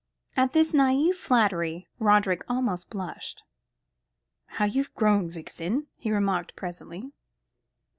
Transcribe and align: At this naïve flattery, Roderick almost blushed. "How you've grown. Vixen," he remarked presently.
At 0.35 0.53
this 0.53 0.73
naïve 0.73 1.13
flattery, 1.13 1.87
Roderick 1.99 2.43
almost 2.49 2.89
blushed. 2.89 3.43
"How 4.47 4.65
you've 4.65 4.91
grown. 4.95 5.29
Vixen," 5.29 5.89
he 5.95 6.09
remarked 6.11 6.55
presently. 6.55 7.11